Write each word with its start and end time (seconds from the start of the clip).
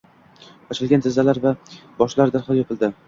ochilgan 0.75 1.03
tizzalar 1.07 1.41
va 1.45 1.51
boshlar 2.01 2.33
darhol 2.37 2.59
yopildi. 2.63 2.91